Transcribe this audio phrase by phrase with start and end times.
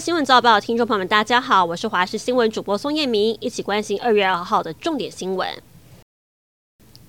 [0.00, 5.48] 新闻早报，听众朋友们，大家好，我是华视新闻主播宋燕明，一起关心二月二号的重点新闻。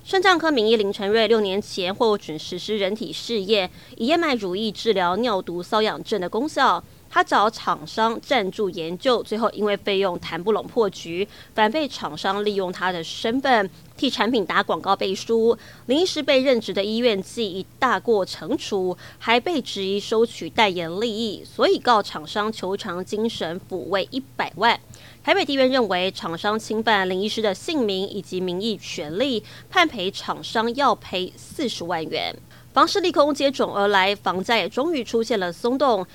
[0.04, 6.84] 肾脏科名医林承瑞六年前获准实施人体试验，以燕麦乳液治疗尿毒瘙痒症的功效。
[7.16, 15.58] 他找厂商赞助研究，最后因为费用谈不拢破局，反被厂商利用他的身份替产品打广告背书。
[15.86, 24.78] 林医师被任职的医院既已大过惩处，还被质疑收取代言利益，所以告厂商求偿精神抚慰一百万。
[25.24, 32.36] 台北地院认为厂商侵犯林医师的姓名以及名誉权利，判赔厂商要赔四十万元。
[32.74, 36.06] 房市利空接踵而来，房价也终于出现了松动。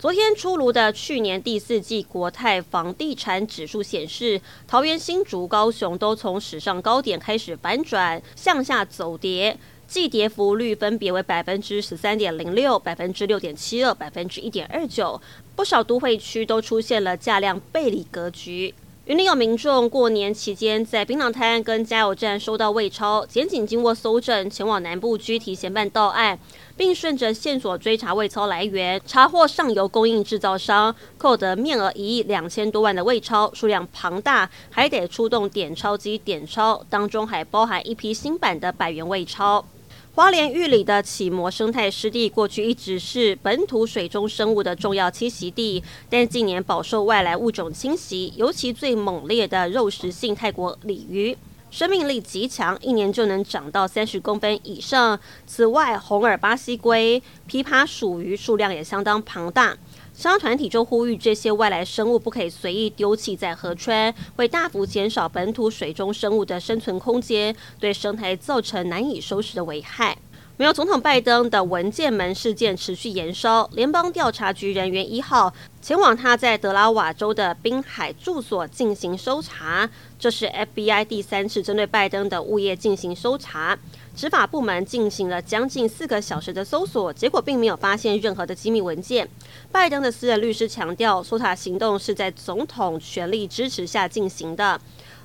[0.00, 15.20] 昨天出炉的去年第四季国泰房地产指数显示，桃园、新竹、高雄都从史上高点开始反转，向下走跌，季跌幅率分别为百分之十三点零六、百分之六点七二、百分之一点二九，
[15.54, 18.74] 不少都会区都出现了价量背离格局。
[19.10, 26.38] 云林有民众过年期间在槟榔摊跟加油站收到伪钞，检警经过搜证，前往南部拘提嫌办到案，
[26.76, 39.64] 并顺着线索追查伪钞来源，查获上游供应制造商，扣得面额一亿两千多万的伪钞，数量庞大，还得出动点钞机点钞，当中还包含一批新版的百元伪钞。
[40.12, 51.36] 花莲玉里的起摩生态湿地，过去一直是本土水中生物的重要栖息地，但近年饱受外来物种侵袭，尤其最猛烈的肉食性泰国鲤鱼，
[51.70, 55.18] 生命力极强，一年就能长到三十公分以上。
[55.46, 59.76] 此外，红耳巴西龟、琵琶鼠鱼数量也相当庞大。
[60.12, 70.18] 商团体就呼吁这些外来生物不可以随意丢弃在河川，会大幅减少本土水中生物的生存空间，对生态造成难以收拾的危害。
[70.60, 83.78] 没有总统拜登的文件门事件持续延烧，联邦调查局人员一号前往他在德拉瓦州的滨海住所进行搜查，这是 FBI 第三次针对拜登的物业进行搜查。
[84.14, 89.26] 执法部门进行了将近四个小时的搜索，结果并没有发现任何的机密文件。
[89.72, 94.78] 拜登的私人律师强调，搜查行动是在总统全力支持下进行的。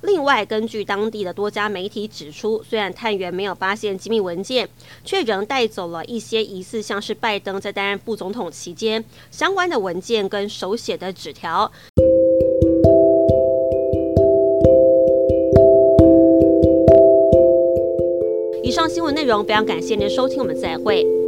[0.06, 4.70] 另外，根据当地的多家媒体指出，虽然探员没有发现机密文件，
[5.04, 11.72] 却仍带走了一些疑似像是拜登在担任副总统期间相关的文件跟手写的纸条。
[18.64, 21.25] 以上新闻内容非常感谢您的收听，我们再会。